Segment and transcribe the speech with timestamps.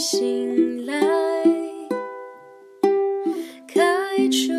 [0.00, 0.98] 醒来
[3.68, 4.50] 开出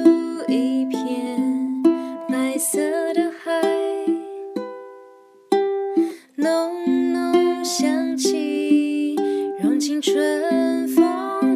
[0.47, 1.81] 一片
[2.29, 2.79] 白色
[3.15, 3.59] 的海。
[6.35, 9.15] 浓浓香气
[9.63, 11.50] 融进春风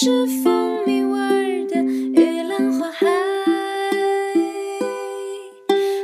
[0.00, 3.04] 是蜂蜜味的玉兰花海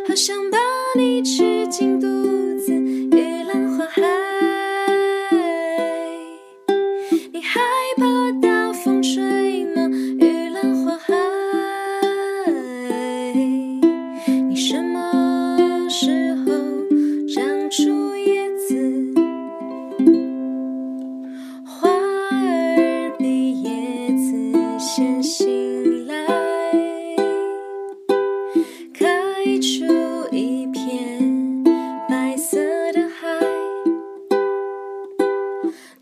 [0.09, 0.59] 好想把
[0.98, 2.13] 你吃进肚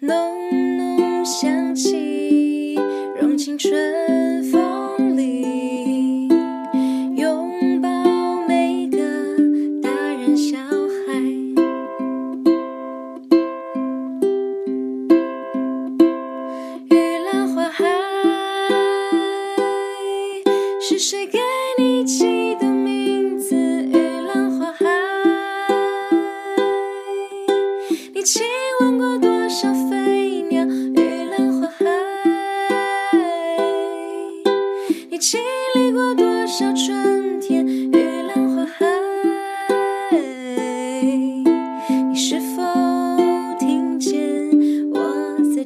[0.05, 2.75] 浓浓香气
[3.15, 4.02] 让青春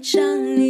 [0.06, 0.22] 想
[0.56, 0.65] 你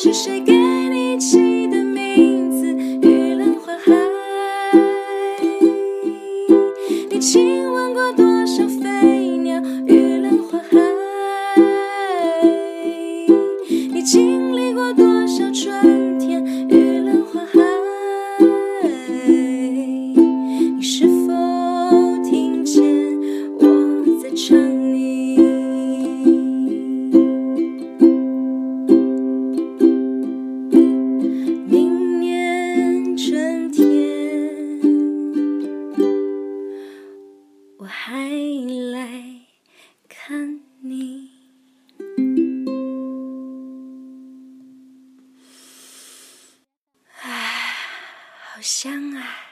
[0.00, 2.72] 是谁给你起的名字？
[3.02, 3.92] 玉兰花海。
[7.10, 9.60] 你亲吻过多少飞鸟？
[9.86, 10.78] 玉兰花海。
[13.92, 15.97] 你经历过多少春？
[37.88, 38.12] 我还
[38.92, 39.08] 来
[40.10, 41.30] 看你。
[47.22, 47.24] 啊
[48.52, 49.47] 好香啊。